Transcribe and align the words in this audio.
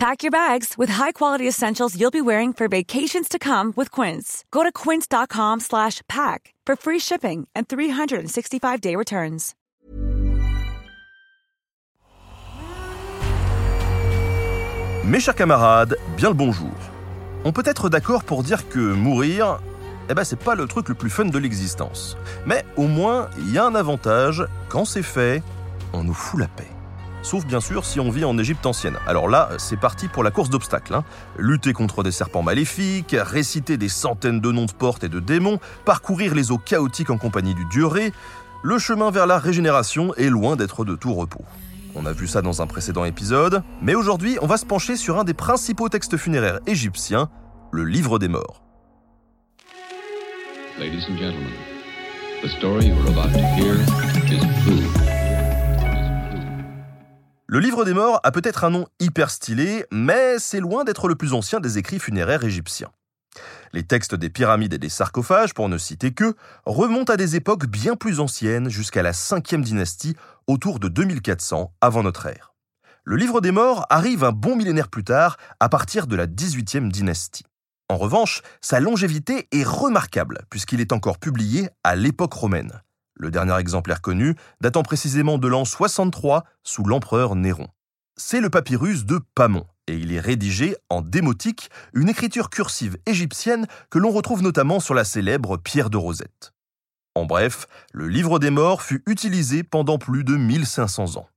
Pack 0.00 0.22
your 0.22 0.30
bags 0.30 0.78
with 0.78 0.88
high-quality 0.88 1.46
essentials 1.46 1.94
you'll 1.94 2.10
be 2.10 2.22
wearing 2.22 2.54
for 2.54 2.68
vacations 2.68 3.28
to 3.28 3.38
come 3.38 3.74
with 3.76 3.90
Quince. 3.90 4.44
Go 4.50 4.62
to 4.62 4.72
quince.com/pack 4.72 6.54
for 6.66 6.74
free 6.74 6.98
shipping 6.98 7.46
and 7.54 7.64
365-day 7.64 8.96
returns. 8.96 9.52
Mes 15.04 15.20
chers 15.20 15.34
camarades, 15.34 15.96
bien 16.16 16.30
le 16.30 16.34
bonjour. 16.34 16.72
On 17.44 17.52
peut 17.52 17.66
être 17.66 17.90
d'accord 17.90 18.24
pour 18.24 18.42
dire 18.42 18.70
que 18.70 18.94
mourir, 18.94 19.60
eh 20.08 20.14
ben 20.14 20.24
c'est 20.24 20.42
pas 20.42 20.54
le 20.54 20.66
truc 20.66 20.88
le 20.88 20.94
plus 20.94 21.10
fun 21.10 21.26
de 21.26 21.38
l'existence. 21.38 22.16
Mais 22.46 22.64
au 22.78 22.86
moins, 22.86 23.28
il 23.36 23.52
y 23.52 23.58
a 23.58 23.66
un 23.66 23.74
avantage, 23.74 24.46
quand 24.70 24.86
c'est 24.86 25.02
fait, 25.02 25.42
on 25.92 26.04
nous 26.04 26.14
fout 26.14 26.40
la 26.40 26.48
paix. 26.48 26.79
Sauf 27.22 27.44
bien 27.46 27.60
sûr 27.60 27.84
si 27.84 28.00
on 28.00 28.10
vit 28.10 28.24
en 28.24 28.36
Égypte 28.38 28.64
ancienne. 28.66 28.96
Alors 29.06 29.28
là, 29.28 29.50
c'est 29.58 29.78
parti 29.78 30.08
pour 30.08 30.22
la 30.22 30.30
course 30.30 30.50
d'obstacles. 30.50 30.94
hein. 30.94 31.04
Lutter 31.38 31.72
contre 31.72 32.02
des 32.02 32.12
serpents 32.12 32.42
maléfiques, 32.42 33.14
réciter 33.18 33.76
des 33.76 33.88
centaines 33.90 34.40
de 34.40 34.50
noms 34.52 34.64
de 34.64 34.72
portes 34.72 35.04
et 35.04 35.08
de 35.08 35.20
démons, 35.20 35.58
parcourir 35.84 36.34
les 36.34 36.50
eaux 36.50 36.58
chaotiques 36.58 37.10
en 37.10 37.18
compagnie 37.18 37.54
du 37.54 37.64
dieu 37.66 37.86
Ré. 37.86 38.12
Le 38.62 38.78
chemin 38.78 39.10
vers 39.10 39.26
la 39.26 39.38
régénération 39.38 40.14
est 40.14 40.28
loin 40.28 40.56
d'être 40.56 40.84
de 40.84 40.94
tout 40.94 41.14
repos. 41.14 41.44
On 41.94 42.06
a 42.06 42.12
vu 42.12 42.26
ça 42.26 42.40
dans 42.40 42.62
un 42.62 42.66
précédent 42.66 43.04
épisode, 43.04 43.62
mais 43.82 43.94
aujourd'hui, 43.94 44.38
on 44.42 44.46
va 44.46 44.56
se 44.56 44.64
pencher 44.66 44.96
sur 44.96 45.18
un 45.18 45.24
des 45.24 45.34
principaux 45.34 45.88
textes 45.88 46.16
funéraires 46.16 46.60
égyptiens, 46.66 47.28
le 47.72 47.84
Livre 47.84 48.18
des 48.18 48.28
Morts. 48.28 48.62
Ladies 50.78 51.04
and 51.10 51.18
gentlemen, 51.18 51.52
the 52.42 52.48
story 52.58 52.90
about 52.90 53.32
to 53.32 53.40
hear 53.56 53.74
is 54.32 54.40
true. 54.64 54.99
Le 57.52 57.58
livre 57.58 57.84
des 57.84 57.94
morts 57.94 58.20
a 58.22 58.30
peut-être 58.30 58.62
un 58.62 58.70
nom 58.70 58.86
hyper 59.00 59.28
stylé, 59.28 59.84
mais 59.90 60.38
c'est 60.38 60.60
loin 60.60 60.84
d'être 60.84 61.08
le 61.08 61.16
plus 61.16 61.32
ancien 61.32 61.58
des 61.58 61.78
écrits 61.78 61.98
funéraires 61.98 62.44
égyptiens. 62.44 62.92
Les 63.72 63.82
textes 63.82 64.14
des 64.14 64.30
pyramides 64.30 64.74
et 64.74 64.78
des 64.78 64.88
sarcophages, 64.88 65.52
pour 65.52 65.68
ne 65.68 65.76
citer 65.76 66.12
que, 66.12 66.36
remontent 66.64 67.12
à 67.12 67.16
des 67.16 67.34
époques 67.34 67.66
bien 67.66 67.96
plus 67.96 68.20
anciennes, 68.20 68.68
jusqu'à 68.68 69.02
la 69.02 69.10
5e 69.10 69.62
dynastie, 69.62 70.14
autour 70.46 70.78
de 70.78 70.86
2400 70.86 71.72
avant 71.80 72.04
notre 72.04 72.26
ère. 72.26 72.54
Le 73.02 73.16
livre 73.16 73.40
des 73.40 73.50
morts 73.50 73.84
arrive 73.90 74.22
un 74.22 74.30
bon 74.30 74.54
millénaire 74.54 74.86
plus 74.86 75.02
tard, 75.02 75.36
à 75.58 75.68
partir 75.68 76.06
de 76.06 76.14
la 76.14 76.28
18e 76.28 76.88
dynastie. 76.88 77.46
En 77.88 77.96
revanche, 77.96 78.42
sa 78.60 78.78
longévité 78.78 79.48
est 79.50 79.66
remarquable, 79.66 80.42
puisqu'il 80.50 80.80
est 80.80 80.92
encore 80.92 81.18
publié 81.18 81.68
à 81.82 81.96
l'époque 81.96 82.34
romaine. 82.34 82.80
Le 83.20 83.30
dernier 83.30 83.58
exemplaire 83.58 84.00
connu 84.00 84.34
datant 84.62 84.82
précisément 84.82 85.36
de 85.36 85.46
l'an 85.46 85.66
63 85.66 86.46
sous 86.62 86.84
l'empereur 86.84 87.36
Néron. 87.36 87.68
C'est 88.16 88.40
le 88.40 88.48
papyrus 88.48 89.04
de 89.04 89.20
Pamon, 89.34 89.66
et 89.88 89.96
il 89.96 90.14
est 90.14 90.20
rédigé 90.20 90.74
en 90.88 91.02
démotique, 91.02 91.68
une 91.92 92.08
écriture 92.08 92.48
cursive 92.48 92.96
égyptienne 93.04 93.66
que 93.90 93.98
l'on 93.98 94.10
retrouve 94.10 94.42
notamment 94.42 94.80
sur 94.80 94.94
la 94.94 95.04
célèbre 95.04 95.58
pierre 95.58 95.90
de 95.90 95.98
Rosette. 95.98 96.54
En 97.14 97.26
bref, 97.26 97.66
le 97.92 98.08
livre 98.08 98.38
des 98.38 98.48
morts 98.48 98.80
fut 98.80 99.02
utilisé 99.06 99.64
pendant 99.64 99.98
plus 99.98 100.24
de 100.24 100.36
1500 100.36 101.18
ans. 101.18 101.28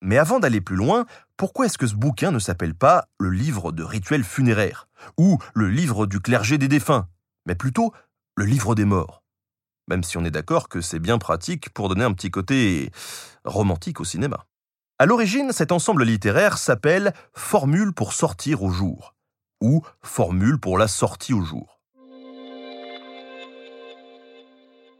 Mais 0.00 0.16
avant 0.16 0.40
d'aller 0.40 0.62
plus 0.62 0.76
loin, 0.76 1.04
pourquoi 1.36 1.66
est-ce 1.66 1.76
que 1.76 1.86
ce 1.86 1.96
bouquin 1.96 2.30
ne 2.30 2.38
s'appelle 2.38 2.74
pas 2.74 3.08
le 3.20 3.28
livre 3.28 3.72
de 3.72 3.82
rituels 3.82 4.24
funéraires 4.24 4.88
ou 5.18 5.36
le 5.52 5.68
livre 5.68 6.06
du 6.06 6.18
clergé 6.18 6.56
des 6.56 6.68
défunts, 6.68 7.08
mais 7.44 7.54
plutôt 7.54 7.92
le 8.36 8.46
livre 8.46 8.74
des 8.74 8.86
morts? 8.86 9.25
Même 9.88 10.02
si 10.02 10.16
on 10.16 10.24
est 10.24 10.30
d'accord 10.30 10.68
que 10.68 10.80
c'est 10.80 10.98
bien 10.98 11.18
pratique 11.18 11.70
pour 11.70 11.88
donner 11.88 12.04
un 12.04 12.12
petit 12.12 12.30
côté 12.30 12.90
romantique 13.44 14.00
au 14.00 14.04
cinéma. 14.04 14.46
À 14.98 15.06
l'origine, 15.06 15.52
cet 15.52 15.72
ensemble 15.72 16.04
littéraire 16.04 16.58
s'appelle 16.58 17.12
Formule 17.34 17.92
pour 17.92 18.12
sortir 18.12 18.62
au 18.62 18.70
jour 18.70 19.14
ou 19.60 19.82
Formule 20.02 20.58
pour 20.58 20.78
la 20.78 20.88
sortie 20.88 21.34
au 21.34 21.42
jour. 21.42 21.80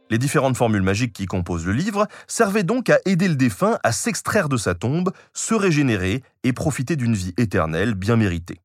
Les 0.09 0.17
différentes 0.17 0.55
formules 0.55 0.83
magiques 0.83 1.13
qui 1.13 1.25
composent 1.25 1.65
le 1.65 1.73
livre 1.73 2.07
servaient 2.27 2.63
donc 2.63 2.89
à 2.89 2.99
aider 3.05 3.27
le 3.27 3.35
défunt 3.35 3.77
à 3.83 3.91
s'extraire 3.91 4.47
de 4.47 4.55
sa 4.55 4.73
tombe, 4.73 5.11
se 5.33 5.53
régénérer 5.53 6.23
et 6.43 6.53
profiter 6.53 6.95
d'une 6.95 7.13
vie 7.13 7.33
éternelle 7.37 7.93
bien 7.93 8.15
méritée. 8.15 8.61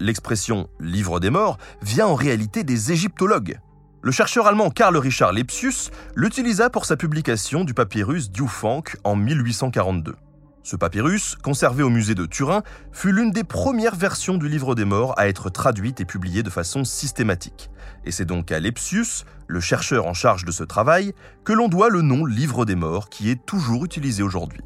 L'expression 0.00 0.68
livre 0.80 1.20
des 1.20 1.30
morts 1.30 1.58
vient 1.82 2.06
en 2.06 2.14
réalité 2.14 2.64
des 2.64 2.90
égyptologues, 2.90 3.60
le 4.02 4.12
chercheur 4.12 4.46
allemand 4.46 4.70
Karl 4.70 4.96
Richard 4.96 5.32
Lepsius 5.32 5.90
l'utilisa 6.14 6.70
pour 6.70 6.86
sa 6.86 6.96
publication 6.96 7.64
du 7.64 7.74
papyrus 7.74 8.30
Diufank 8.30 8.96
en 9.04 9.14
1842. 9.14 10.14
Ce 10.62 10.76
papyrus, 10.76 11.36
conservé 11.42 11.82
au 11.82 11.90
musée 11.90 12.14
de 12.14 12.24
Turin, 12.26 12.62
fut 12.92 13.12
l'une 13.12 13.30
des 13.30 13.44
premières 13.44 13.96
versions 13.96 14.38
du 14.38 14.48
livre 14.48 14.74
des 14.74 14.84
morts 14.84 15.18
à 15.18 15.28
être 15.28 15.50
traduite 15.50 16.00
et 16.00 16.04
publiée 16.04 16.42
de 16.42 16.50
façon 16.50 16.84
systématique. 16.84 17.70
Et 18.04 18.10
c'est 18.10 18.24
donc 18.24 18.52
à 18.52 18.60
Lepsius, 18.60 19.24
le 19.48 19.60
chercheur 19.60 20.06
en 20.06 20.14
charge 20.14 20.44
de 20.44 20.52
ce 20.52 20.64
travail, 20.64 21.12
que 21.44 21.52
l'on 21.52 21.68
doit 21.68 21.90
le 21.90 22.02
nom 22.02 22.24
livre 22.24 22.64
des 22.64 22.76
morts 22.76 23.08
qui 23.10 23.30
est 23.30 23.44
toujours 23.44 23.84
utilisé 23.84 24.22
aujourd'hui. 24.22 24.62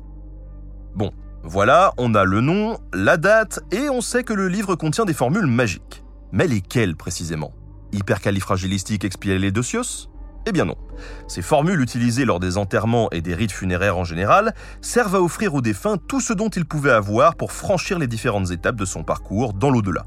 Bon, 0.95 1.13
voilà, 1.43 1.93
on 1.97 2.15
a 2.15 2.25
le 2.25 2.41
nom, 2.41 2.79
la 2.93 3.17
date 3.17 3.61
et 3.73 3.89
on 3.89 4.01
sait 4.01 4.25
que 4.25 4.33
le 4.33 4.49
livre 4.49 4.77
contient 4.77 5.05
des 5.05 5.15
formules 5.15 5.47
magiques. 5.47 6.05
Mais 6.33 6.47
lesquelles 6.47 6.97
précisément? 6.97 7.53
Hypercalifragilistique 7.95 9.05
expialidocious 9.05 10.09
Eh 10.47 10.53
bien 10.53 10.65
non. 10.65 10.77
Ces 11.29 11.43
formules 11.43 11.81
utilisées 11.81 12.25
lors 12.25 12.41
des 12.41 12.57
enterrements 12.57 13.09
et 13.11 13.21
des 13.21 13.35
rites 13.35 13.53
funéraires 13.53 13.99
en 13.99 14.05
général 14.05 14.55
servent 14.81 15.17
à 15.17 15.23
offrir 15.23 15.55
au 15.55 15.61
défunt 15.61 15.97
tout 15.97 16.21
ce 16.21 16.33
dont 16.33 16.49
il 16.49 16.65
pouvait 16.65 16.91
avoir 16.91 17.37
pour 17.37 17.53
franchir 17.53 17.99
les 17.99 18.07
différentes 18.07 18.51
étapes 18.51 18.77
de 18.77 18.85
son 18.85 19.03
parcours 19.05 19.55
dans 19.55 19.71
l'au-delà. 19.71 20.05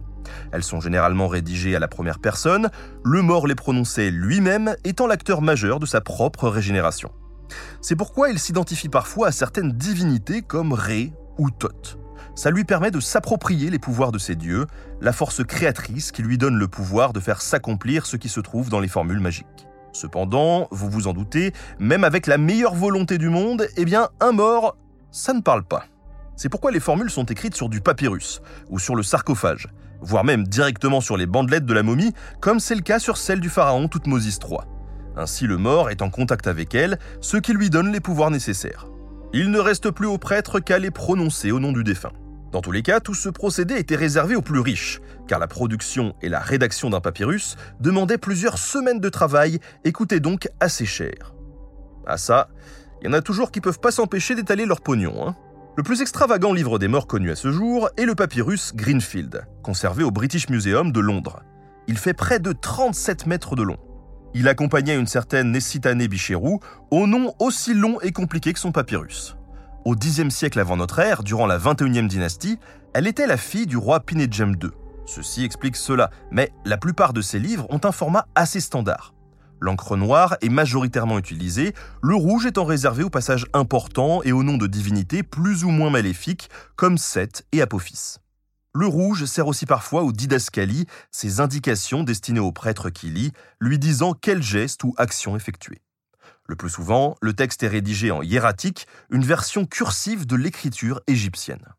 Elles 0.51 0.63
sont 0.63 0.79
généralement 0.79 1.27
rédigées 1.27 1.75
à 1.75 1.79
la 1.79 1.87
première 1.87 2.19
personne, 2.19 2.69
le 3.03 3.21
mort 3.21 3.47
les 3.47 3.55
prononçait 3.55 4.11
lui-même 4.11 4.75
étant 4.83 5.07
l'acteur 5.07 5.41
majeur 5.41 5.79
de 5.79 5.85
sa 5.85 6.01
propre 6.01 6.49
régénération. 6.49 7.11
C'est 7.81 7.95
pourquoi 7.95 8.29
il 8.29 8.39
s'identifie 8.39 8.89
parfois 8.89 9.27
à 9.27 9.31
certaines 9.31 9.71
divinités 9.71 10.41
comme 10.41 10.73
Ré 10.73 11.13
ou 11.37 11.49
Thoth 11.49 11.97
ça 12.37 12.51
lui 12.51 12.65
permet 12.65 12.91
de 12.91 12.99
s'approprier 12.99 13.71
les 13.71 13.79
pouvoirs 13.79 14.11
de 14.11 14.19
ses 14.19 14.35
dieux, 14.35 14.67
la 15.01 15.11
force 15.11 15.43
créatrice 15.43 16.11
qui 16.11 16.21
lui 16.21 16.37
donne 16.37 16.55
le 16.55 16.67
pouvoir 16.67 17.11
de 17.11 17.19
faire 17.19 17.41
s'accomplir 17.41 18.05
ce 18.05 18.15
qui 18.15 18.29
se 18.29 18.39
trouve 18.39 18.69
dans 18.69 18.79
les 18.79 18.87
formules 18.87 19.19
magiques. 19.19 19.67
Cependant, 19.91 20.67
vous 20.69 20.87
vous 20.87 21.07
en 21.07 21.13
doutez, 21.13 21.51
même 21.79 22.03
avec 22.03 22.27
la 22.27 22.37
meilleure 22.37 22.75
volonté 22.75 23.17
du 23.17 23.29
monde, 23.29 23.67
eh 23.75 23.85
bien, 23.85 24.09
un 24.19 24.33
mort, 24.33 24.77
ça 25.09 25.33
ne 25.33 25.41
parle 25.41 25.63
pas. 25.63 25.85
C'est 26.35 26.49
pourquoi 26.49 26.69
les 26.69 26.79
formules 26.79 27.09
sont 27.09 27.25
écrites 27.25 27.55
sur 27.55 27.69
du 27.69 27.81
papyrus 27.81 28.39
ou 28.69 28.77
sur 28.77 28.95
le 28.95 29.01
sarcophage, 29.01 29.69
voire 30.01 30.23
même 30.23 30.47
directement 30.47 31.01
sur 31.01 31.17
les 31.17 31.25
bandelettes 31.25 31.65
de 31.65 31.73
la 31.73 31.81
momie, 31.81 32.13
comme 32.39 32.59
c'est 32.59 32.75
le 32.75 32.81
cas 32.81 32.99
sur 32.99 33.17
celle 33.17 33.39
du 33.39 33.49
pharaon 33.49 33.87
Toutmosis 33.87 34.37
III. 34.47 34.59
Ainsi, 35.15 35.47
le 35.47 35.57
mort 35.57 35.89
est 35.89 36.03
en 36.03 36.11
contact 36.11 36.45
avec 36.45 36.75
elle, 36.75 36.99
ce 37.19 37.37
qui 37.37 37.53
lui 37.53 37.71
donne 37.71 37.91
les 37.91 37.99
pouvoirs 37.99 38.29
nécessaires. 38.29 38.85
Il 39.33 39.49
ne 39.49 39.57
reste 39.57 39.89
plus 39.89 40.05
au 40.05 40.19
prêtre 40.19 40.59
qu'à 40.59 40.77
les 40.77 40.91
prononcer 40.91 41.49
au 41.49 41.59
nom 41.59 41.71
du 41.71 41.83
défunt. 41.83 42.13
Dans 42.51 42.61
tous 42.61 42.71
les 42.71 42.81
cas, 42.81 42.99
tout 42.99 43.13
ce 43.13 43.29
procédé 43.29 43.75
était 43.75 43.95
réservé 43.95 44.35
aux 44.35 44.41
plus 44.41 44.61
riches, 44.61 45.01
car 45.27 45.39
la 45.39 45.47
production 45.47 46.15
et 46.21 46.29
la 46.29 46.39
rédaction 46.39 46.89
d'un 46.89 47.01
papyrus 47.01 47.57
demandaient 47.79 48.17
plusieurs 48.17 48.57
semaines 48.57 48.99
de 48.99 49.09
travail 49.09 49.59
et 49.83 49.91
coûtaient 49.91 50.21
donc 50.21 50.47
assez 50.59 50.85
cher. 50.85 51.33
À 52.05 52.17
ça, 52.17 52.49
il 53.01 53.07
y 53.07 53.09
en 53.09 53.13
a 53.13 53.21
toujours 53.21 53.51
qui 53.51 53.61
peuvent 53.61 53.79
pas 53.79 53.91
s'empêcher 53.91 54.33
d'étaler 54.33 54.65
leur 54.65 54.81
pognon. 54.81 55.27
Hein. 55.27 55.35
Le 55.75 55.83
plus 55.83 56.01
extravagant 56.01 56.53
livre 56.53 56.79
des 56.79 56.87
morts 56.87 57.05
connu 57.05 57.29
à 57.29 57.35
ce 57.35 57.51
jour 57.51 57.89
est 57.97 58.05
le 58.05 58.15
papyrus 58.15 58.73
Greenfield, 58.73 59.45
conservé 59.61 60.03
au 60.03 60.09
British 60.09 60.49
Museum 60.49 60.91
de 60.91 60.99
Londres. 60.99 61.43
Il 61.87 61.97
fait 61.97 62.13
près 62.13 62.39
de 62.39 62.51
37 62.51 63.27
mètres 63.27 63.55
de 63.55 63.63
long. 63.63 63.77
Il 64.33 64.47
accompagnait 64.47 64.97
une 64.97 65.07
certaine 65.07 65.51
Nessitane 65.51 66.05
Bichérou, 66.07 66.59
au 66.91 67.07
nom 67.07 67.33
aussi 67.39 67.73
long 67.73 67.99
et 68.01 68.11
compliqué 68.11 68.53
que 68.53 68.59
son 68.59 68.71
papyrus. 68.71 69.36
Au 69.87 69.95
Xe 69.95 70.27
siècle 70.27 70.59
avant 70.59 70.75
notre 70.75 70.99
ère, 70.99 71.23
durant 71.23 71.45
la 71.45 71.57
21e 71.57 72.09
dynastie, 72.09 72.59
elle 72.93 73.07
était 73.07 73.25
la 73.25 73.37
fille 73.37 73.67
du 73.67 73.77
roi 73.77 74.01
Pinejem 74.01 74.53
II. 74.61 74.71
Ceci 75.05 75.45
explique 75.45 75.77
cela, 75.77 76.11
mais 76.29 76.51
la 76.65 76.75
plupart 76.75 77.13
de 77.13 77.21
ces 77.21 77.39
livres 77.39 77.65
ont 77.69 77.79
un 77.85 77.93
format 77.93 78.27
assez 78.35 78.59
standard. 78.59 79.13
L'encre 79.61 79.95
noire 79.95 80.35
est 80.41 80.49
majoritairement 80.49 81.17
utilisée, 81.17 81.73
le 82.03 82.15
rouge 82.15 82.45
étant 82.45 82.65
réservé 82.65 83.01
aux 83.05 83.09
passages 83.09 83.45
importants 83.53 84.21
et 84.23 84.33
aux 84.33 84.43
noms 84.43 84.57
de 84.57 84.67
divinités 84.67 85.23
plus 85.23 85.63
ou 85.63 85.69
moins 85.69 85.89
maléfiques, 85.89 86.49
comme 86.75 86.97
Seth 86.97 87.45
et 87.53 87.61
Apophis. 87.61 88.17
Le 88.75 88.87
rouge 88.87 89.23
sert 89.23 89.47
aussi 89.47 89.65
parfois 89.65 90.03
aux 90.03 90.11
didascalies, 90.11 90.85
ces 91.11 91.39
indications 91.39 92.03
destinées 92.03 92.41
au 92.41 92.51
prêtre 92.51 92.89
qui 92.89 93.09
lit, 93.09 93.31
lui 93.61 93.79
disant 93.79 94.11
quel 94.11 94.43
geste 94.43 94.83
ou 94.83 94.93
action 94.97 95.37
effectuer. 95.37 95.79
Le 96.47 96.55
plus 96.55 96.69
souvent, 96.69 97.15
le 97.21 97.33
texte 97.33 97.63
est 97.63 97.67
rédigé 97.67 98.09
en 98.09 98.21
hiératique, 98.21 98.87
une 99.09 99.25
version 99.25 99.65
cursive 99.65 100.25
de 100.25 100.37
l'écriture 100.37 101.01
égyptienne. 101.07 101.73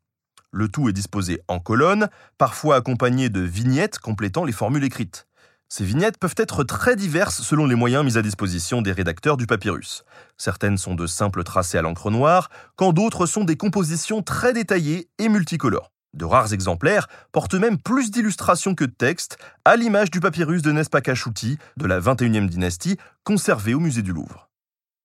Le 0.50 0.68
tout 0.68 0.88
est 0.88 0.92
disposé 0.92 1.40
en 1.48 1.58
colonnes, 1.58 2.08
parfois 2.36 2.76
accompagné 2.76 3.30
de 3.30 3.40
vignettes 3.40 3.98
complétant 3.98 4.44
les 4.44 4.52
formules 4.52 4.84
écrites. 4.84 5.26
Ces 5.70 5.84
vignettes 5.84 6.18
peuvent 6.18 6.34
être 6.38 6.64
très 6.64 6.96
diverses 6.96 7.42
selon 7.42 7.66
les 7.66 7.74
moyens 7.74 8.04
mis 8.04 8.16
à 8.16 8.22
disposition 8.22 8.80
des 8.80 8.92
rédacteurs 8.92 9.36
du 9.36 9.46
papyrus. 9.46 10.04
Certaines 10.38 10.78
sont 10.78 10.94
de 10.94 11.06
simples 11.06 11.44
tracés 11.44 11.76
à 11.76 11.82
l'encre 11.82 12.10
noire, 12.10 12.48
quand 12.76 12.92
d'autres 12.92 13.26
sont 13.26 13.44
des 13.44 13.56
compositions 13.56 14.22
très 14.22 14.54
détaillées 14.54 15.08
et 15.18 15.28
multicolores. 15.28 15.92
De 16.14 16.24
rares 16.24 16.54
exemplaires 16.54 17.08
portent 17.32 17.54
même 17.54 17.78
plus 17.78 18.10
d'illustrations 18.10 18.74
que 18.74 18.84
de 18.84 18.90
textes, 18.90 19.36
à 19.66 19.76
l'image 19.76 20.10
du 20.10 20.20
papyrus 20.20 20.62
de 20.62 20.72
Nespakashuti 20.72 21.58
de 21.76 21.86
la 21.86 22.00
21e 22.00 22.48
dynastie, 22.48 22.96
conservé 23.24 23.74
au 23.74 23.80
musée 23.80 24.02
du 24.02 24.14
Louvre. 24.14 24.47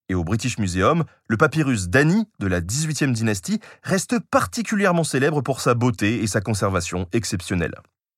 Et 0.09 0.15
au 0.15 0.23
British 0.23 0.57
Museum, 0.57 1.03
le 1.27 1.37
papyrus 1.37 1.87
d'Ani 1.87 2.27
de 2.39 2.47
la 2.47 2.61
18e 2.61 3.13
dynastie 3.13 3.59
reste 3.83 4.19
particulièrement 4.19 5.03
célèbre 5.03 5.41
pour 5.41 5.61
sa 5.61 5.73
beauté 5.73 6.21
et 6.21 6.27
sa 6.27 6.41
conservation 6.41 7.07
exceptionnelle. 7.13 7.75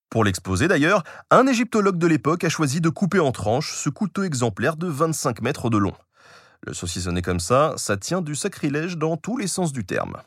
Pour 0.10 0.24
l'exposer 0.24 0.68
d'ailleurs, 0.68 1.04
un 1.30 1.46
égyptologue 1.46 1.98
de 1.98 2.08
l'époque 2.08 2.44
a 2.44 2.50
choisi 2.50 2.82
de 2.82 2.90
couper 2.90 3.20
en 3.20 3.32
tranches 3.32 3.76
ce 3.76 3.90
coûteux 3.90 4.26
exemplaire 4.26 4.78
de 4.78 4.88
25 4.88 5.42
mètres 5.42 5.70
de 5.70 5.78
long. 5.78 5.94
Le 6.66 6.74
saucissonner 6.74 7.22
comme 7.22 7.40
ça, 7.40 7.74
ça 7.78 7.98
tient 7.98 8.22
du 8.22 8.34
sacrilège 8.34 8.98
dans 8.98 9.18
tous 9.18 9.38
les 9.38 9.48
sens 9.48 9.72
du 9.72 9.86
terme. 9.86 10.18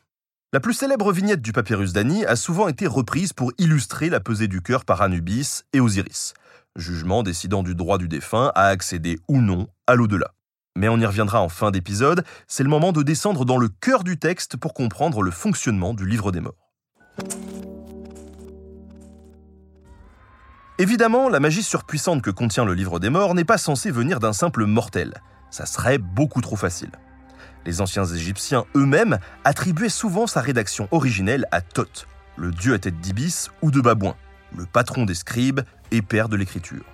La 0.52 0.60
plus 0.60 0.74
célèbre 0.74 1.12
vignette 1.12 1.42
du 1.42 1.52
papyrus 1.52 1.92
d'Ani 1.92 2.24
a 2.24 2.36
souvent 2.36 2.68
été 2.68 2.86
reprise 2.86 3.32
pour 3.32 3.52
illustrer 3.58 4.08
la 4.08 4.20
pesée 4.20 4.48
du 4.48 4.62
cœur 4.62 4.84
par 4.84 5.02
Anubis 5.02 5.64
et 5.72 5.80
Osiris, 5.80 6.34
jugement 6.76 7.22
décidant 7.22 7.62
du 7.62 7.74
droit 7.74 7.98
du 7.98 8.08
défunt 8.08 8.52
à 8.54 8.66
accéder 8.66 9.18
ou 9.28 9.40
non 9.40 9.68
à 9.86 9.94
l'au-delà. 9.94 10.32
Mais 10.78 10.88
on 10.88 11.00
y 11.00 11.04
reviendra 11.04 11.40
en 11.40 11.48
fin 11.48 11.72
d'épisode, 11.72 12.24
c'est 12.46 12.62
le 12.62 12.68
moment 12.68 12.92
de 12.92 13.02
descendre 13.02 13.44
dans 13.44 13.58
le 13.58 13.66
cœur 13.66 14.04
du 14.04 14.16
texte 14.16 14.56
pour 14.56 14.74
comprendre 14.74 15.22
le 15.22 15.32
fonctionnement 15.32 15.92
du 15.92 16.06
livre 16.06 16.30
des 16.30 16.40
morts. 16.40 16.54
Évidemment, 20.78 21.28
la 21.28 21.40
magie 21.40 21.64
surpuissante 21.64 22.22
que 22.22 22.30
contient 22.30 22.64
le 22.64 22.74
livre 22.74 23.00
des 23.00 23.10
morts 23.10 23.34
n'est 23.34 23.44
pas 23.44 23.58
censée 23.58 23.90
venir 23.90 24.20
d'un 24.20 24.32
simple 24.32 24.66
mortel. 24.66 25.20
Ça 25.50 25.66
serait 25.66 25.98
beaucoup 25.98 26.42
trop 26.42 26.54
facile. 26.54 26.92
Les 27.66 27.80
anciens 27.80 28.04
Égyptiens 28.04 28.64
eux-mêmes 28.76 29.18
attribuaient 29.42 29.88
souvent 29.88 30.28
sa 30.28 30.40
rédaction 30.40 30.86
originelle 30.92 31.46
à 31.50 31.60
Thoth, 31.60 32.06
le 32.36 32.52
dieu 32.52 32.74
à 32.74 32.78
tête 32.78 33.00
d'ibis 33.00 33.50
ou 33.62 33.72
de 33.72 33.80
babouin, 33.80 34.14
le 34.56 34.64
patron 34.64 35.06
des 35.06 35.14
scribes 35.14 35.62
et 35.90 36.02
père 36.02 36.28
de 36.28 36.36
l'écriture. 36.36 36.84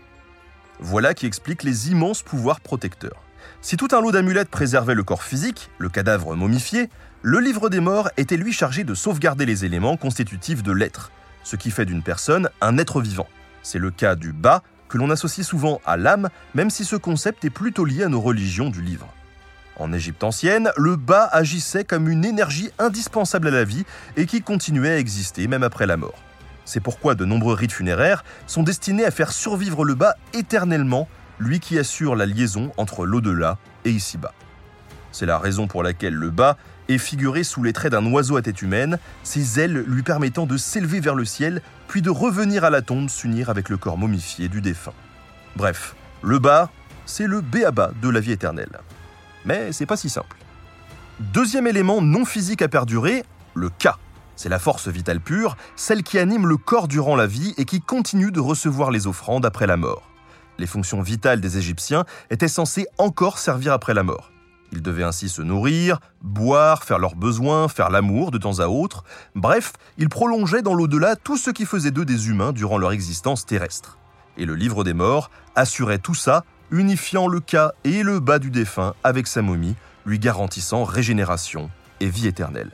Voilà 0.81 1.13
qui 1.13 1.27
explique 1.27 1.63
les 1.63 1.91
immenses 1.91 2.23
pouvoirs 2.23 2.63
protecteurs. 2.63 3.21
Si 3.61 3.77
tout 3.77 3.89
un 3.93 4.01
lot 4.01 4.13
d'amulettes 4.13 4.51
préservait 4.51 4.95
le 4.95 5.03
corps 5.03 5.23
physique, 5.23 5.71
le 5.79 5.89
cadavre 5.89 6.35
momifié, 6.35 6.91
le 7.23 7.41
livre 7.41 7.71
des 7.71 7.81
morts 7.81 8.11
était 8.17 8.37
lui 8.37 8.53
chargé 8.53 8.85
de 8.85 8.95
sauvegarder 8.95 9.47
les 9.47 9.65
éléments 9.65 9.97
constitutifs 9.97 10.63
de 10.63 10.73
l'être, 10.73 11.11
ce 11.43 11.57
qui 11.57 11.71
fait 11.71 11.87
d'une 11.87 12.03
personne 12.03 12.51
un 12.61 12.79
être 12.79 13.01
vivant. 13.01 13.29
C'est 13.63 13.79
le 13.79 13.91
cas 13.91 14.15
du 14.15 14.33
bas, 14.33 14.63
que 14.89 14.99
l'on 14.99 15.11
associe 15.11 15.47
souvent 15.47 15.81
à 15.87 15.97
l'âme, 15.97 16.29
même 16.55 16.71
si 16.71 16.85
ce 16.85 16.97
concept 16.97 17.45
est 17.45 17.51
plutôt 17.51 17.85
lié 17.85 18.05
à 18.05 18.09
nos 18.09 18.21
religions 18.21 18.71
du 18.71 18.83
livre. 18.83 19.09
En 19.77 19.93
Égypte 19.93 20.23
ancienne, 20.23 20.71
le 20.77 20.97
bas 20.97 21.29
agissait 21.33 21.85
comme 21.85 22.09
une 22.09 22.25
énergie 22.25 22.71
indispensable 22.79 23.49
à 23.49 23.51
la 23.51 23.65
vie 23.65 23.85
et 24.17 24.27
qui 24.27 24.41
continuait 24.41 24.93
à 24.93 24.99
exister 24.99 25.49
même 25.49 25.65
après 25.65 25.87
la 25.87 25.97
mort. 25.97 26.15
C'est 26.65 26.81
pourquoi 26.81 27.15
de 27.15 27.25
nombreux 27.25 27.55
rites 27.55 27.73
funéraires 27.73 28.25
sont 28.47 28.63
destinés 28.63 29.05
à 29.05 29.11
faire 29.11 29.33
survivre 29.33 29.85
le 29.85 29.95
bas 29.95 30.15
éternellement, 30.33 31.09
lui 31.39 31.61
qui 31.61 31.79
assure 31.79 32.17
la 32.17 32.27
liaison 32.27 32.73
entre 32.77 33.07
l'au-delà 33.07 33.59
et 33.85 33.91
ici-bas. 33.91 34.33
C'est 35.13 35.27
la 35.27 35.39
raison 35.39 35.67
pour 35.67 35.83
laquelle 35.83 36.15
le 36.15 36.31
bas 36.31 36.57
est 36.89 36.99
figuré 36.99 37.45
sous 37.45 37.63
les 37.63 37.73
traits 37.73 37.93
d'un 37.93 38.05
oiseau 38.13 38.37
à 38.37 38.43
tête 38.43 38.63
humaine, 38.63 38.99
ses 39.23 39.61
ailes 39.61 39.85
lui 39.87 40.03
permettant 40.03 40.47
de 40.47 40.57
s'élever 40.57 41.01
vers 41.01 41.15
le 41.15 41.25
ciel, 41.25 41.63
puis 41.89 42.03
de 42.03 42.11
revenir 42.11 42.65
à 42.65 42.71
la 42.71 42.83
tombe 42.83 43.09
s'unir 43.09 43.49
avec 43.49 43.69
le 43.69 43.77
corps 43.77 43.97
momifié 43.97 44.49
du 44.49 44.61
défunt. 44.61 44.93
Bref, 45.57 45.95
le 46.23 46.39
bas, 46.39 46.71
c'est 47.07 47.27
le 47.27 47.41
béaba 47.41 47.93
de 48.03 48.09
la 48.09 48.21
vie 48.21 48.33
éternelle. 48.33 48.81
Mais 49.45 49.73
c'est 49.73 49.87
pas 49.87 49.97
si 49.97 50.11
simple. 50.11 50.37
Deuxième 51.21 51.67
élément 51.67 52.03
non 52.03 52.25
physique 52.25 52.63
à 52.63 52.69
perdurer, 52.69 53.25
le 53.55 53.71
Ka. 53.71 53.99
C'est 54.37 54.49
la 54.49 54.59
force 54.59 54.89
vitale 54.89 55.21
pure, 55.21 55.57
celle 55.77 56.03
qui 56.03 56.19
anime 56.19 56.47
le 56.47 56.57
corps 56.57 56.89
durant 56.89 57.15
la 57.15 57.27
vie 57.27 57.55
et 57.57 57.65
qui 57.65 57.81
continue 57.81 58.33
de 58.33 58.41
recevoir 58.41 58.91
les 58.91 59.07
offrandes 59.07 59.47
après 59.47 59.69
la 59.69 59.77
mort. 59.77 60.14
Les 60.59 60.67
fonctions 60.67 61.03
vitales 61.03 61.41
des 61.41 61.59
Égyptiens 61.59 62.05
étaient 62.31 62.49
censées 62.49 62.87
encore 62.99 63.39
servir 63.39 63.73
après 63.73 63.95
la 63.95 64.03
mort. 64.03 64.31
Ils 64.73 64.83
devaient 64.83 65.05
ainsi 65.05 65.29
se 65.29 65.43
nourrir, 65.43 66.01
boire, 66.23 66.83
faire 66.83 66.99
leurs 66.99 67.15
besoins, 67.15 67.69
faire 67.69 67.91
l'amour 67.91 68.31
de 68.31 68.39
temps 68.39 68.59
à 68.59 68.67
autre. 68.67 69.05
Bref, 69.35 69.73
ils 69.99 70.09
prolongeaient 70.09 70.63
dans 70.63 70.75
l'au-delà 70.75 71.17
tout 71.17 71.37
ce 71.37 71.51
qui 71.51 71.65
faisait 71.65 71.93
d'eux 71.93 72.05
des 72.05 72.29
humains 72.29 72.53
durant 72.53 72.79
leur 72.79 72.93
existence 72.93 73.47
terrestre. 73.47 73.99
Et 74.37 74.47
le 74.47 74.55
livre 74.55 74.83
des 74.83 74.95
morts 74.95 75.31
assurait 75.55 75.99
tout 75.99 76.15
ça, 76.15 76.45
unifiant 76.71 77.29
le 77.29 77.41
cas 77.41 77.73
et 77.85 78.03
le 78.03 78.19
bas 78.19 78.41
du 78.41 78.51
défunt 78.51 78.95
avec 79.05 79.29
sa 79.29 79.43
momie, 79.43 79.77
lui 80.07 80.19
garantissant 80.19 80.83
régénération 80.83 81.71
et 82.01 82.09
vie 82.09 82.27
éternelle. 82.27 82.71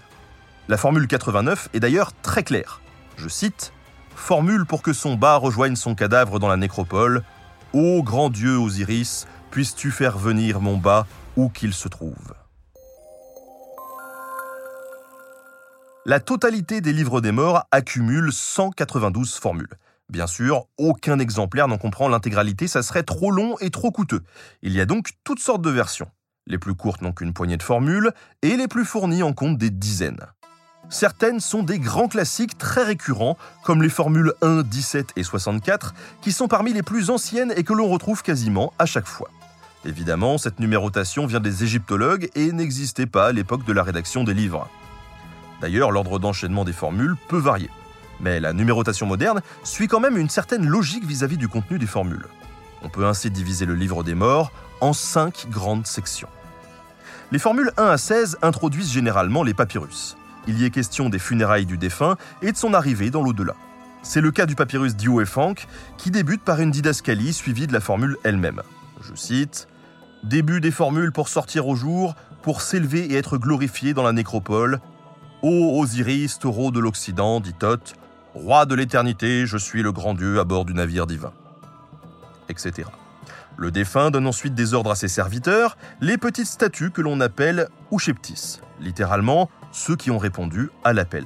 La 0.69 0.77
formule 0.77 1.07
89 1.07 1.69
est 1.75 1.81
d'ailleurs 1.81 2.13
très 2.23 2.43
claire. 2.43 2.81
Je 3.17 3.29
cite 3.29 3.73
Formule 4.15 4.67
pour 4.67 4.83
que 4.83 4.93
son 4.93 5.17
bas 5.17 5.37
rejoigne 5.37 5.77
son 5.77 5.95
cadavre 5.95 6.39
dans 6.39 6.49
la 6.49 6.57
nécropole. 6.57 7.23
Ô 7.73 8.03
grand 8.03 8.31
Dieu 8.31 8.57
Osiris, 8.57 9.29
puisses-tu 9.53 9.93
faire 9.93 10.19
venir 10.19 10.61
mon 10.61 10.77
bas 10.77 11.07
où 11.37 11.49
qu'il 11.49 11.73
se 11.73 11.87
trouve. 11.87 12.35
La 16.05 16.19
totalité 16.19 16.81
des 16.81 16.93
livres 16.93 17.21
des 17.21 17.31
morts 17.31 17.63
accumule 17.71 18.33
192 18.33 19.35
formules. 19.35 19.69
Bien 20.09 20.27
sûr, 20.27 20.67
aucun 20.79 21.21
exemplaire 21.21 21.69
n'en 21.69 21.79
comprend 21.79 22.09
l'intégralité, 22.09 22.67
ça 22.67 22.83
serait 22.83 23.05
trop 23.05 23.31
long 23.31 23.57
et 23.61 23.71
trop 23.71 23.93
coûteux. 23.93 24.23
Il 24.63 24.73
y 24.73 24.81
a 24.81 24.87
donc 24.87 25.11
toutes 25.23 25.39
sortes 25.39 25.63
de 25.63 25.71
versions. 25.71 26.11
Les 26.49 26.59
plus 26.59 26.75
courtes 26.75 27.03
n'ont 27.03 27.13
qu'une 27.13 27.33
poignée 27.33 27.57
de 27.57 27.63
formules, 27.63 28.11
et 28.43 28.57
les 28.57 28.67
plus 28.67 28.85
fournies 28.85 29.23
en 29.23 29.33
comptent 29.33 29.59
des 29.59 29.71
dizaines. 29.71 30.27
Certaines 30.93 31.39
sont 31.39 31.63
des 31.63 31.79
grands 31.79 32.09
classiques 32.09 32.59
très 32.59 32.83
récurrents, 32.83 33.39
comme 33.63 33.81
les 33.81 33.89
formules 33.89 34.35
1, 34.43 34.63
17 34.63 35.13
et 35.15 35.23
64, 35.23 35.95
qui 36.21 36.33
sont 36.33 36.49
parmi 36.49 36.73
les 36.73 36.83
plus 36.83 37.11
anciennes 37.11 37.55
et 37.57 37.63
que 37.63 37.73
l'on 37.73 37.89
retrouve 37.89 38.25
quasiment 38.25 38.73
à 38.81 38.87
chaque 38.87 39.07
fois. 39.07 39.31
Évidemment, 39.85 40.37
cette 40.37 40.59
numérotation 40.59 41.27
vient 41.27 41.39
des 41.39 41.63
égyptologues 41.63 42.29
et 42.35 42.51
n'existait 42.51 43.07
pas 43.07 43.29
à 43.29 43.33
l'époque 43.33 43.65
de 43.65 43.73
la 43.73 43.85
rédaction 43.85 44.25
des 44.25 44.35
livres. 44.35 44.69
D'ailleurs, 45.61 45.93
l'ordre 45.93 46.19
d'enchaînement 46.19 46.65
des 46.65 46.73
formules 46.73 47.17
peut 47.29 47.39
varier. 47.39 47.71
Mais 48.19 48.41
la 48.41 48.53
numérotation 48.53 49.07
moderne 49.07 49.43
suit 49.63 49.87
quand 49.87 50.01
même 50.01 50.19
une 50.19 50.29
certaine 50.29 50.67
logique 50.67 51.05
vis-à-vis 51.05 51.39
du 51.39 51.47
contenu 51.47 51.79
des 51.79 51.87
formules. 51.87 52.27
On 52.83 52.89
peut 52.89 53.07
ainsi 53.07 53.31
diviser 53.31 53.65
le 53.65 53.77
livre 53.77 54.03
des 54.03 54.17
morts 54.17 54.51
en 54.81 54.93
cinq 54.93 55.47
grandes 55.51 55.87
sections. 55.87 56.29
Les 57.31 57.39
formules 57.39 57.71
1 57.77 57.87
à 57.87 57.97
16 57.97 58.39
introduisent 58.43 58.91
généralement 58.91 59.45
les 59.45 59.55
papyrus. 59.55 60.17
Il 60.47 60.61
y 60.61 60.65
est 60.65 60.71
question 60.71 61.09
des 61.09 61.19
funérailles 61.19 61.67
du 61.67 61.79
défunt 61.79 62.17
et 62.43 62.53
de 62.53 62.57
son 62.57 62.75
arrivée 62.75 63.11
dans 63.11 63.23
l'au-delà. 63.23 63.55
C'est 64.03 64.21
le 64.21 64.31
cas 64.31 64.47
du 64.47 64.55
papyrus 64.55 64.97
Dio 64.97 65.23
qui 65.99 66.11
débute 66.11 66.43
par 66.43 66.61
une 66.61 66.71
didascalie 66.71 67.33
suivie 67.33 67.67
de 67.67 67.73
la 67.73 67.81
formule 67.81 68.17
elle-même. 68.25 68.63
Je 69.03 69.15
cite 69.15 69.69
Début 70.25 70.61
des 70.61 70.71
formules 70.71 71.13
pour 71.13 71.29
sortir 71.29 71.67
au 71.67 71.75
jour, 71.75 72.15
pour 72.43 72.63
s'élever 72.63 73.07
et 73.07 73.17
être 73.17 73.39
glorifié 73.39 73.95
dans 73.95 74.03
la 74.03 74.13
nécropole. 74.13 74.81
Ô 75.43 75.81
Osiris, 75.81 76.39
taureau 76.39 76.71
de 76.71 76.81
l'Occident, 76.81 77.41
dit 77.41 77.55
Thoth, 77.55 77.95
roi 78.35 78.67
de 78.67 78.75
l'éternité, 78.75 79.47
je 79.47 79.57
suis 79.57 79.83
le 79.83 79.93
grand 79.93 80.15
Dieu 80.15 80.39
à 80.39 80.45
bord 80.45 80.65
du 80.65 80.75
navire 80.75 81.07
divin. 81.07 81.33
Etc. 82.49 82.89
Le 83.57 83.71
défunt 83.71 84.11
donne 84.11 84.27
ensuite 84.27 84.55
des 84.55 84.75
ordres 84.75 84.91
à 84.91 84.95
ses 84.95 85.09
serviteurs, 85.09 85.77
les 86.01 86.19
petites 86.19 86.47
statues 86.47 86.91
que 86.91 87.03
l'on 87.03 87.21
appelle 87.21 87.69
Usheptis, 87.93 88.61
littéralement 88.81 89.51
ceux 89.73 89.97
qui 89.97 90.11
ont 90.11 90.19
répondu 90.19 90.71
à 90.85 90.93
l'appel. 90.93 91.25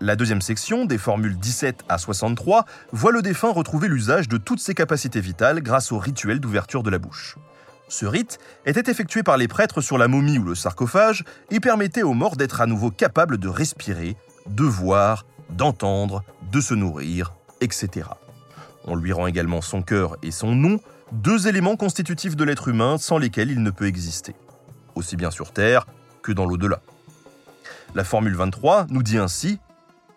La 0.00 0.14
deuxième 0.14 0.42
section, 0.42 0.84
des 0.84 0.98
formules 0.98 1.38
17 1.38 1.84
à 1.88 1.96
63, 1.96 2.66
voit 2.92 3.12
le 3.12 3.22
défunt 3.22 3.50
retrouver 3.50 3.88
l'usage 3.88 4.28
de 4.28 4.36
toutes 4.36 4.60
ses 4.60 4.74
capacités 4.74 5.20
vitales 5.20 5.62
grâce 5.62 5.90
au 5.90 5.98
rituel 5.98 6.38
d'ouverture 6.38 6.82
de 6.82 6.90
la 6.90 6.98
bouche. 6.98 7.36
Ce 7.88 8.04
rite 8.04 8.38
était 8.66 8.90
effectué 8.90 9.22
par 9.22 9.36
les 9.36 9.48
prêtres 9.48 9.80
sur 9.80 9.96
la 9.96 10.08
momie 10.08 10.38
ou 10.38 10.44
le 10.44 10.54
sarcophage 10.54 11.24
et 11.50 11.60
permettait 11.60 12.02
aux 12.02 12.14
morts 12.14 12.36
d'être 12.36 12.60
à 12.60 12.66
nouveau 12.66 12.90
capables 12.90 13.38
de 13.38 13.48
respirer, 13.48 14.16
de 14.46 14.64
voir, 14.64 15.24
d'entendre, 15.50 16.24
de 16.52 16.60
se 16.60 16.74
nourrir, 16.74 17.32
etc. 17.60 18.08
On 18.84 18.96
lui 18.96 19.12
rend 19.12 19.26
également 19.26 19.62
son 19.62 19.82
cœur 19.82 20.16
et 20.22 20.30
son 20.30 20.54
nom, 20.54 20.78
deux 21.12 21.48
éléments 21.48 21.76
constitutifs 21.76 22.36
de 22.36 22.44
l'être 22.44 22.68
humain 22.68 22.98
sans 22.98 23.18
lesquels 23.18 23.50
il 23.50 23.62
ne 23.62 23.70
peut 23.70 23.86
exister, 23.86 24.34
aussi 24.94 25.16
bien 25.16 25.30
sur 25.30 25.52
Terre 25.52 25.86
que 26.22 26.32
dans 26.32 26.44
l'au-delà. 26.44 26.80
La 27.96 28.04
formule 28.04 28.36
23 28.36 28.88
nous 28.90 29.02
dit 29.02 29.16
ainsi 29.16 29.58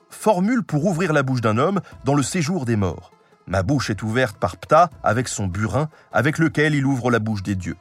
Formule 0.10 0.64
pour 0.64 0.86
ouvrir 0.86 1.14
la 1.14 1.24
bouche 1.24 1.40
d'un 1.40 1.58
homme 1.58 1.80
dans 2.04 2.14
le 2.14 2.24
séjour 2.24 2.66
des 2.66 2.76
morts. 2.76 3.14
Ma 3.48 3.64
bouche 3.64 3.90
est 3.90 4.04
ouverte 4.04 4.36
par 4.36 4.58
Ptah 4.58 4.90
avec 5.02 5.30
son 5.30 5.48
burin, 5.48 5.88
avec 6.12 6.40
lequel 6.40 6.76
il 6.76 6.86
ouvre 6.86 7.10
la 7.10 7.20
bouche 7.20 7.42
des 7.42 7.56
dieux. 7.56 7.78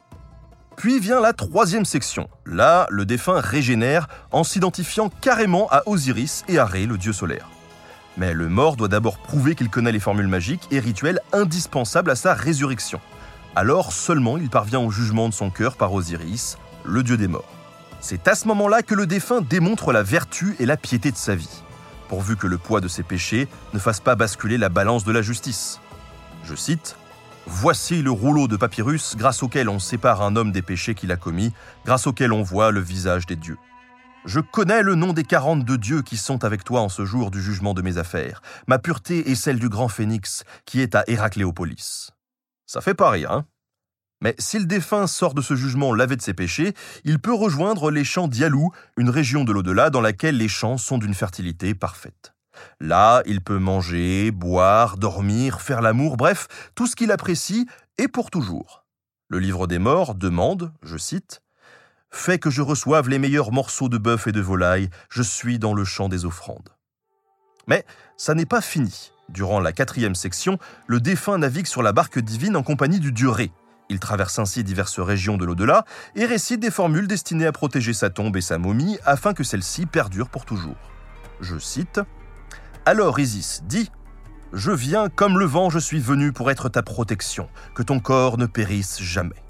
Puis 0.77 1.01
vient 1.01 1.19
la 1.19 1.33
troisième 1.33 1.83
section. 1.83 2.29
Là, 2.45 2.87
le 2.89 3.03
défunt 3.03 3.41
régénère 3.41 4.07
en 4.31 4.45
s'identifiant 4.45 5.09
carrément 5.09 5.67
à 5.69 5.83
Osiris 5.85 6.45
et 6.47 6.59
à 6.59 6.65
Ré, 6.65 6.85
le 6.85 6.97
dieu 6.97 7.11
solaire. 7.11 7.49
Mais 8.15 8.33
le 8.33 8.47
mort 8.47 8.77
doit 8.77 8.87
d'abord 8.87 9.17
prouver 9.17 9.53
qu'il 9.53 9.69
connaît 9.69 9.91
les 9.91 9.99
formules 9.99 10.29
magiques 10.29 10.69
et 10.71 10.79
rituels 10.79 11.19
indispensables 11.33 12.11
à 12.11 12.15
sa 12.15 12.33
résurrection. 12.33 13.01
Alors 13.53 13.91
seulement 13.91 14.37
il 14.37 14.49
parvient 14.49 14.79
au 14.79 14.91
jugement 14.91 15.27
de 15.27 15.33
son 15.33 15.49
cœur 15.49 15.75
par 15.75 15.93
Osiris, 15.93 16.57
le 16.85 17.03
dieu 17.03 17.17
des 17.17 17.27
morts. 17.27 17.58
C'est 18.01 18.27
à 18.27 18.35
ce 18.35 18.47
moment-là 18.47 18.81
que 18.81 18.95
le 18.95 19.05
défunt 19.05 19.41
démontre 19.41 19.91
la 19.91 20.03
vertu 20.03 20.55
et 20.59 20.65
la 20.65 20.77
piété 20.77 21.11
de 21.11 21.17
sa 21.17 21.35
vie, 21.35 21.63
pourvu 22.07 22.37
que 22.37 22.47
le 22.47 22.57
poids 22.57 22.79
de 22.79 22.87
ses 22.87 23.03
péchés 23.03 23.47
ne 23.73 23.79
fasse 23.79 23.99
pas 23.99 24.15
basculer 24.15 24.57
la 24.57 24.69
balance 24.69 25.03
de 25.03 25.11
la 25.11 25.21
justice. 25.21 25.79
Je 26.45 26.55
cite 26.55 26.95
Voici 27.45 28.01
le 28.01 28.11
rouleau 28.11 28.47
de 28.47 28.57
papyrus 28.57 29.15
grâce 29.17 29.43
auquel 29.43 29.69
on 29.69 29.79
sépare 29.79 30.21
un 30.21 30.35
homme 30.35 30.51
des 30.51 30.61
péchés 30.61 30.93
qu'il 30.95 31.11
a 31.11 31.17
commis, 31.17 31.51
grâce 31.83 32.07
auquel 32.07 32.31
on 32.31 32.43
voit 32.43 32.71
le 32.71 32.79
visage 32.79 33.25
des 33.25 33.35
dieux. 33.35 33.57
Je 34.25 34.39
connais 34.39 34.83
le 34.83 34.95
nom 34.95 35.13
des 35.13 35.23
quarante-deux 35.23 35.77
dieux 35.77 36.01
qui 36.01 36.17
sont 36.17 36.43
avec 36.43 36.63
toi 36.63 36.81
en 36.81 36.89
ce 36.89 37.05
jour 37.05 37.31
du 37.31 37.41
jugement 37.41 37.73
de 37.73 37.81
mes 37.81 37.97
affaires. 37.97 38.41
Ma 38.67 38.77
pureté 38.77 39.31
est 39.31 39.35
celle 39.35 39.59
du 39.59 39.69
grand 39.69 39.87
phénix 39.87 40.43
qui 40.65 40.81
est 40.81 40.93
à 40.95 41.03
Héracléopolis. 41.07 42.11
Ça 42.65 42.81
fait 42.81 42.93
pas 42.93 43.09
rire, 43.09 43.31
hein? 43.31 43.45
Mais 44.21 44.35
si 44.37 44.59
le 44.59 44.65
défunt 44.65 45.07
sort 45.07 45.33
de 45.33 45.41
ce 45.41 45.55
jugement 45.55 45.93
lavé 45.93 46.15
de 46.15 46.21
ses 46.21 46.33
péchés, 46.33 46.73
il 47.05 47.19
peut 47.19 47.33
rejoindre 47.33 47.91
les 47.91 48.03
champs 48.03 48.27
d'Yalou, 48.27 48.71
une 48.97 49.09
région 49.09 49.43
de 49.43 49.51
l'au-delà 49.51 49.89
dans 49.89 50.01
laquelle 50.01 50.37
les 50.37 50.47
champs 50.47 50.77
sont 50.77 50.97
d'une 50.97 51.13
fertilité 51.13 51.73
parfaite. 51.73 52.33
Là, 52.81 53.23
il 53.25 53.41
peut 53.41 53.59
manger, 53.59 54.31
boire, 54.31 54.97
dormir, 54.97 55.61
faire 55.61 55.81
l'amour, 55.81 56.17
bref, 56.17 56.47
tout 56.75 56.87
ce 56.87 56.95
qu'il 56.95 57.11
apprécie 57.11 57.67
et 57.97 58.07
pour 58.07 58.29
toujours. 58.29 58.85
Le 59.29 59.39
livre 59.39 59.67
des 59.67 59.79
morts 59.79 60.15
demande, 60.15 60.73
je 60.83 60.97
cite, 60.97 61.41
Fais 62.11 62.39
que 62.39 62.49
je 62.49 62.63
reçoive 62.63 63.07
les 63.07 63.19
meilleurs 63.19 63.51
morceaux 63.51 63.87
de 63.87 63.99
bœuf 63.99 64.27
et 64.27 64.31
de 64.31 64.41
volaille, 64.41 64.89
je 65.09 65.21
suis 65.21 65.59
dans 65.59 65.75
le 65.75 65.85
champ 65.85 66.09
des 66.09 66.25
offrandes. 66.25 66.69
Mais 67.67 67.85
ça 68.17 68.33
n'est 68.33 68.47
pas 68.47 68.61
fini. 68.61 69.11
Durant 69.29 69.59
la 69.59 69.71
quatrième 69.71 70.15
section, 70.15 70.57
le 70.87 70.99
défunt 70.99 71.37
navigue 71.37 71.67
sur 71.67 71.83
la 71.83 71.93
barque 71.93 72.17
divine 72.17 72.55
en 72.55 72.63
compagnie 72.63 72.99
du 72.99 73.11
dieu 73.11 73.29
Ré. 73.29 73.51
Il 73.89 73.99
traverse 73.99 74.37
ainsi 74.37 74.63
diverses 74.63 74.99
régions 74.99 75.37
de 75.37 75.45
l'au-delà 75.45 75.83
et 76.15 76.25
récite 76.25 76.59
des 76.59 76.71
formules 76.71 77.07
destinées 77.07 77.47
à 77.47 77.51
protéger 77.51 77.93
sa 77.93 78.09
tombe 78.09 78.37
et 78.37 78.41
sa 78.41 78.59
momie 78.59 78.99
afin 79.05 79.33
que 79.33 79.43
celle-ci 79.43 79.87
perdure 79.87 80.29
pour 80.29 80.45
toujours. 80.45 80.77
Je 81.41 81.57
cite 81.57 81.99
alors 82.85 83.19
Isis 83.19 83.61
dit 83.65 83.91
Je 84.53 84.71
viens 84.71 85.09
comme 85.09 85.37
le 85.37 85.45
vent, 85.45 85.69
je 85.69 85.79
suis 85.79 85.99
venu 85.99 86.31
pour 86.31 86.49
être 86.49 86.69
ta 86.69 86.81
protection, 86.81 87.49
que 87.75 87.83
ton 87.83 87.99
corps 87.99 88.37
ne 88.37 88.45
périsse 88.45 89.01
jamais. 89.01 89.43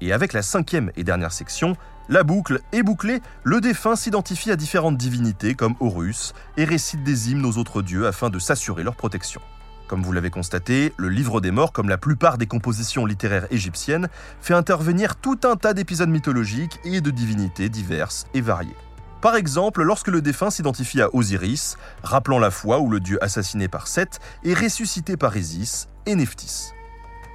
Et 0.00 0.12
avec 0.12 0.32
la 0.32 0.42
cinquième 0.42 0.90
et 0.96 1.04
dernière 1.04 1.32
section, 1.32 1.76
la 2.08 2.22
boucle 2.22 2.60
est 2.72 2.82
bouclée, 2.82 3.20
le 3.44 3.60
défunt 3.60 3.96
s'identifie 3.96 4.50
à 4.50 4.56
différentes 4.56 4.96
divinités 4.96 5.54
comme 5.54 5.74
Horus 5.80 6.32
et 6.56 6.64
récite 6.64 7.02
des 7.04 7.30
hymnes 7.30 7.44
aux 7.44 7.58
autres 7.58 7.82
dieux 7.82 8.06
afin 8.06 8.30
de 8.30 8.38
s'assurer 8.38 8.84
leur 8.84 8.96
protection. 8.96 9.42
Comme 9.88 10.02
vous 10.02 10.12
l'avez 10.12 10.28
constaté, 10.28 10.92
le 10.98 11.08
Livre 11.08 11.40
des 11.40 11.50
Morts, 11.50 11.72
comme 11.72 11.88
la 11.88 11.96
plupart 11.96 12.36
des 12.36 12.46
compositions 12.46 13.06
littéraires 13.06 13.46
égyptiennes, 13.50 14.08
fait 14.38 14.52
intervenir 14.52 15.16
tout 15.16 15.40
un 15.44 15.56
tas 15.56 15.72
d'épisodes 15.72 16.10
mythologiques 16.10 16.78
et 16.84 17.00
de 17.00 17.10
divinités 17.10 17.70
diverses 17.70 18.26
et 18.34 18.42
variées. 18.42 18.76
Par 19.22 19.34
exemple, 19.34 19.82
lorsque 19.82 20.08
le 20.08 20.20
défunt 20.20 20.50
s'identifie 20.50 21.00
à 21.00 21.08
Osiris, 21.14 21.78
rappelant 22.02 22.38
la 22.38 22.50
fois 22.50 22.80
où 22.80 22.90
le 22.90 23.00
dieu 23.00 23.18
assassiné 23.24 23.66
par 23.66 23.88
Seth 23.88 24.20
est 24.44 24.52
ressuscité 24.52 25.16
par 25.16 25.34
Isis 25.34 25.88
et 26.04 26.14
Nephthys. 26.14 26.72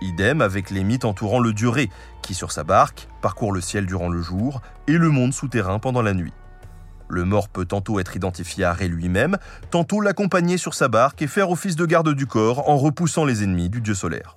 Idem 0.01 0.41
avec 0.41 0.69
les 0.69 0.83
mythes 0.83 1.05
entourant 1.05 1.39
le 1.39 1.53
dieu 1.53 1.69
Ré, 1.69 1.89
qui 2.21 2.35
sur 2.35 2.51
sa 2.51 2.63
barque 2.63 3.07
parcourt 3.23 3.51
le 3.51 3.61
ciel 3.61 3.87
durant 3.87 4.09
le 4.09 4.21
jour 4.21 4.61
et 4.87 4.99
le 4.99 5.09
monde 5.09 5.33
souterrain 5.33 5.79
pendant 5.79 6.03
la 6.03 6.13
nuit. 6.13 6.33
Le 7.13 7.25
mort 7.25 7.47
peut 7.47 7.65
tantôt 7.65 7.99
être 7.99 8.15
identifié 8.15 8.63
à 8.65 8.73
Ré 8.73 8.87
lui-même, 8.87 9.37
tantôt 9.69 10.01
l'accompagner 10.01 10.57
sur 10.57 10.73
sa 10.73 10.87
barque 10.87 11.21
et 11.21 11.27
faire 11.27 11.51
office 11.51 11.75
de 11.75 11.85
garde 11.85 12.11
du 12.15 12.25
corps 12.25 12.67
en 12.67 12.75
repoussant 12.75 13.23
les 13.23 13.43
ennemis 13.43 13.69
du 13.69 13.81
dieu 13.81 13.93
solaire. 13.93 14.35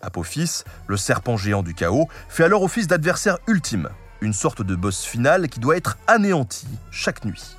Apophis, 0.00 0.62
le 0.86 0.96
serpent 0.96 1.36
géant 1.36 1.62
du 1.62 1.74
chaos, 1.74 2.08
fait 2.30 2.44
alors 2.44 2.62
office 2.62 2.86
d'adversaire 2.86 3.36
ultime, 3.46 3.90
une 4.22 4.32
sorte 4.32 4.62
de 4.62 4.74
boss 4.74 5.04
final 5.04 5.50
qui 5.50 5.60
doit 5.60 5.76
être 5.76 5.98
anéanti 6.06 6.66
chaque 6.90 7.22
nuit. 7.26 7.58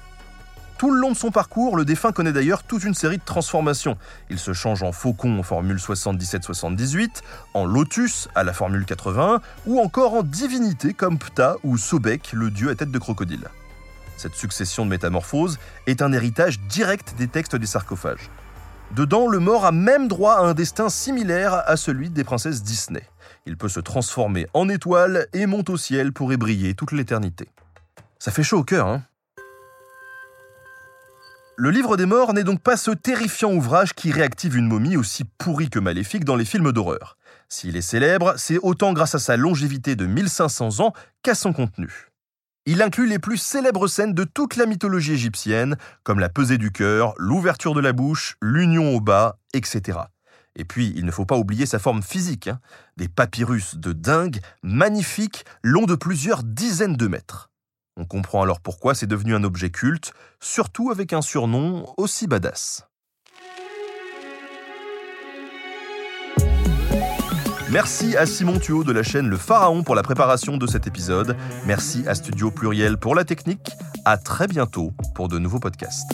Tout 0.80 0.90
le 0.90 1.00
long 1.00 1.12
de 1.12 1.18
son 1.18 1.30
parcours, 1.30 1.78
le 1.78 1.86
défunt 1.86 2.12
connaît 2.12 2.34
d'ailleurs 2.34 2.64
toute 2.64 2.84
une 2.84 2.96
série 2.96 3.20
de 3.20 3.26
transformations. 3.26 3.96
Il 4.32 4.40
se 4.40 4.54
change 4.54 4.82
en 4.82 4.92
faucon 4.92 5.38
en 5.38 5.44
formule 5.44 5.78
77-78, 5.78 7.22
en 7.54 7.66
lotus 7.68 8.28
à 8.34 8.44
la 8.44 8.54
formule 8.54 8.86
80, 8.86 9.40
ou 9.68 9.80
encore 9.80 10.16
en 10.16 10.24
divinité 10.24 10.96
comme 10.96 11.20
Ptah 11.20 11.58
ou 11.64 11.78
Sobek, 11.78 12.32
le 12.34 12.50
dieu 12.50 12.72
à 12.72 12.76
tête 12.76 12.90
de 12.90 12.98
crocodile. 12.98 13.50
Cette 14.18 14.34
succession 14.34 14.84
de 14.84 14.90
métamorphoses 14.90 15.60
est 15.86 16.02
un 16.02 16.12
héritage 16.12 16.60
direct 16.62 17.16
des 17.18 17.28
textes 17.28 17.56
des 17.56 17.68
sarcophages. 17.68 18.32
Dedans, 18.96 19.28
le 19.28 19.40
mort 19.40 19.66
a 19.66 19.72
même 19.72 20.08
droit 20.08 20.36
à 20.36 20.42
un 20.42 20.54
destin 20.54 20.90
similaire 20.90 21.54
à 21.54 21.78
celui 21.78 22.10
des 22.10 22.24
princesses 22.24 22.64
Disney. 22.64 23.04
Il 23.46 23.58
peut 23.58 23.70
se 23.70 23.80
transformer 23.80 24.48
en 24.54 24.70
étoile 24.70 25.28
et 25.34 25.46
monte 25.46 25.70
au 25.70 25.78
ciel 25.78 26.14
pour 26.14 26.34
y 26.34 26.38
briller 26.38 26.74
toute 26.74 26.94
l'éternité. 26.94 27.50
Ça 28.18 28.32
fait 28.32 28.44
chaud 28.44 28.60
au 28.60 28.64
cœur, 28.64 28.88
hein? 28.88 29.04
Le 31.60 31.72
livre 31.72 31.98
des 31.98 32.06
morts 32.06 32.34
n'est 32.34 32.44
donc 32.44 32.62
pas 32.62 32.78
ce 32.78 32.92
terrifiant 32.92 33.52
ouvrage 33.52 33.94
qui 33.94 34.12
réactive 34.12 34.56
une 34.56 34.68
momie 34.68 34.96
aussi 34.96 35.24
pourrie 35.24 35.72
que 35.72 35.80
maléfique 35.80 36.24
dans 36.24 36.36
les 36.36 36.46
films 36.46 36.72
d'horreur. 36.72 37.18
S'il 37.50 37.76
est 37.76 37.82
célèbre, 37.82 38.36
c'est 38.38 38.60
autant 38.60 38.94
grâce 38.94 39.16
à 39.16 39.20
sa 39.20 39.38
longévité 39.38 39.96
de 39.96 40.06
1500 40.06 40.82
ans 40.82 40.94
qu'à 41.24 41.34
son 41.34 41.54
contenu. 41.54 42.10
Il 42.70 42.82
inclut 42.82 43.08
les 43.08 43.18
plus 43.18 43.38
célèbres 43.38 43.88
scènes 43.88 44.14
de 44.14 44.26
toute 44.26 44.58
la 44.58 44.66
mythologie 44.66 45.14
égyptienne, 45.14 45.78
comme 46.04 46.20
la 46.20 46.28
pesée 46.28 46.58
du 46.58 46.74
cœur, 46.74 47.14
l'ouverture 47.18 47.74
de 47.74 47.80
la 47.80 47.94
bouche, 47.94 48.36
l'union 48.42 48.94
au 48.94 49.00
bas, 49.00 49.40
etc. 49.54 50.00
Et 50.58 50.66
puis, 50.66 50.92
il 50.98 51.06
ne 51.06 51.12
faut 51.12 51.24
pas 51.24 51.38
oublier 51.38 51.66
sa 51.66 51.80
forme 51.80 52.04
physique. 52.04 52.50
Hein. 52.50 52.60
Des 52.98 53.08
papyrus 53.08 53.78
de 53.78 53.94
dingue, 53.94 54.42
magnifiques, 54.64 55.46
longs 55.64 55.86
de 55.86 55.96
plusieurs 55.96 56.44
dizaines 56.44 56.98
de 56.98 57.08
mètres. 57.08 57.52
On 57.96 58.04
comprend 58.04 58.42
alors 58.42 58.60
pourquoi 58.60 58.96
c'est 58.96 59.08
devenu 59.08 59.34
un 59.34 59.46
objet 59.46 59.70
culte, 59.70 60.12
surtout 60.42 60.92
avec 60.92 61.14
un 61.14 61.22
surnom 61.22 61.86
aussi 61.96 62.28
badass. 62.28 62.86
Merci 67.70 68.16
à 68.16 68.26
Simon 68.26 68.60
Thuot 68.60 68.86
de 68.86 68.94
la 68.94 69.04
chaîne 69.04 69.28
Le 69.28 69.36
Pharaon 69.36 69.84
pour 69.84 69.94
la 69.94 70.02
préparation 70.02 70.58
de 70.58 70.66
cet 70.68 70.88
épisode. 70.88 71.36
Merci 71.66 72.04
à 72.08 72.16
Studio 72.16 72.50
Pluriel 72.50 72.98
pour 72.98 73.14
la 73.14 73.26
technique. 73.26 73.72
À 74.06 74.18
très 74.18 74.48
bientôt 74.48 74.94
pour 75.16 75.28
de 75.28 75.38
nouveaux 75.38 75.60
podcasts. 75.60 76.14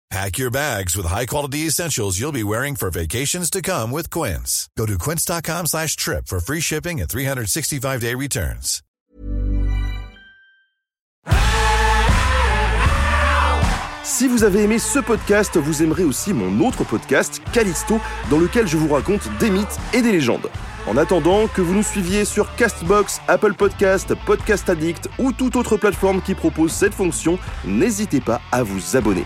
Pack 0.11 0.37
your 0.37 0.51
bags 0.51 0.97
with 0.97 1.05
high-quality 1.05 1.59
essentials 1.67 2.19
you'll 2.19 2.33
be 2.33 2.43
wearing 2.43 2.75
for 2.75 2.91
vacations 2.91 3.49
to 3.49 3.61
come 3.61 3.91
with 3.91 4.09
Quince. 4.09 4.67
Go 4.77 4.85
to 4.85 4.97
quince.com 4.97 5.67
slash 5.67 5.95
trip 5.95 6.27
for 6.27 6.41
free 6.41 6.59
shipping 6.59 6.99
and 6.99 7.07
365-day 7.07 8.15
returns. 8.15 8.83
Si 14.03 14.27
vous 14.27 14.43
avez 14.43 14.63
aimé 14.63 14.79
ce 14.79 14.99
podcast, 14.99 15.55
vous 15.57 15.81
aimerez 15.81 16.03
aussi 16.03 16.33
mon 16.33 16.59
autre 16.67 16.83
podcast, 16.83 17.41
Callisto, 17.53 18.01
dans 18.29 18.37
lequel 18.39 18.67
je 18.67 18.75
vous 18.75 18.93
raconte 18.93 19.29
des 19.39 19.49
mythes 19.49 19.79
et 19.93 20.01
des 20.01 20.11
légendes. 20.11 20.49
En 20.87 20.97
attendant 20.97 21.47
que 21.47 21.61
vous 21.61 21.73
nous 21.73 21.83
suiviez 21.83 22.25
sur 22.25 22.53
Castbox, 22.57 23.21
Apple 23.29 23.53
Podcast, 23.53 24.13
Podcast 24.25 24.69
Addict 24.69 25.07
ou 25.19 25.31
toute 25.31 25.55
autre 25.55 25.77
plateforme 25.77 26.21
qui 26.21 26.35
propose 26.35 26.73
cette 26.73 26.93
fonction, 26.93 27.39
n'hésitez 27.63 28.19
pas 28.19 28.41
à 28.51 28.61
vous 28.63 28.97
abonner. 28.97 29.25